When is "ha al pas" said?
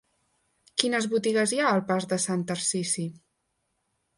1.65-2.09